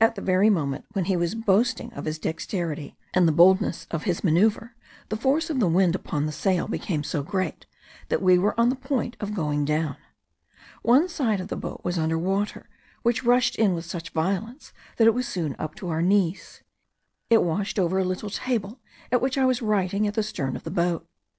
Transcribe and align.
At 0.00 0.14
the 0.14 0.22
very 0.22 0.48
moment 0.48 0.86
when 0.92 1.04
he 1.04 1.18
was 1.18 1.34
boasting 1.34 1.92
of 1.92 2.06
his 2.06 2.18
dexterity, 2.18 2.96
and 3.12 3.28
the 3.28 3.30
boldness 3.30 3.86
of 3.90 4.04
his 4.04 4.24
manoeuvre, 4.24 4.70
the 5.10 5.18
force 5.18 5.50
of 5.50 5.60
the 5.60 5.68
wind 5.68 5.94
upon 5.94 6.24
the 6.24 6.32
sail 6.32 6.66
became 6.66 7.04
so 7.04 7.22
great 7.22 7.66
that 8.08 8.22
we 8.22 8.38
were 8.38 8.58
on 8.58 8.70
the 8.70 8.74
point 8.74 9.18
of 9.20 9.34
going 9.34 9.66
down. 9.66 9.98
One 10.80 11.10
side 11.10 11.42
of 11.42 11.48
the 11.48 11.56
boat 11.58 11.82
was 11.84 11.98
under 11.98 12.16
water, 12.16 12.70
which 13.02 13.22
rushed 13.24 13.54
in 13.56 13.74
with 13.74 13.84
such 13.84 14.14
violence 14.14 14.72
that 14.96 15.06
it 15.06 15.12
was 15.12 15.28
soon 15.28 15.54
up 15.58 15.74
to 15.74 15.90
our 15.90 16.00
knees. 16.00 16.62
It 17.28 17.42
washed 17.42 17.78
over 17.78 17.98
a 17.98 18.02
little 18.04 18.30
table 18.30 18.80
at 19.12 19.20
which 19.20 19.36
I 19.36 19.44
was 19.44 19.60
writing 19.60 20.06
at 20.06 20.14
the 20.14 20.22
stern 20.22 20.56
of 20.56 20.64
the 20.64 20.70
boat. 20.70 21.06